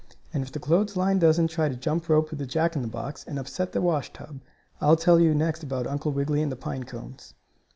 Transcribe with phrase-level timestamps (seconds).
[0.33, 3.23] And if the clothesline doesn't try to jump rope with the Jack in the Box,
[3.27, 4.41] and upset the washtub,
[4.81, 7.35] I'll tell you next about Uncle Wiggily and the pine cones.